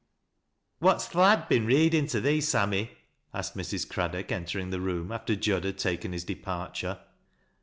"What's 0.79 1.07
th' 1.07 1.13
lad 1.13 1.47
been 1.47 1.67
readin' 1.67 2.07
to 2.07 2.19
thee, 2.19 2.41
Sammy?" 2.41 2.89
aekei' 3.35 3.53
Mrs. 3.53 3.85
Craddook 3.87 4.31
entering 4.31 4.71
tlie 4.71 4.83
room, 4.83 5.11
after 5.11 5.35
Jud 5.35 5.63
had 5.63 5.77
^aken 5.77 6.11
hii 6.15 6.25
departure. 6.25 6.97